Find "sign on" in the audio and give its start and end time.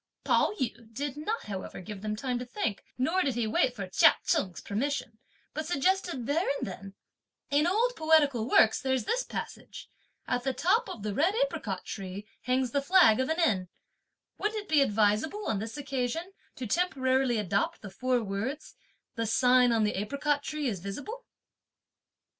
19.27-19.83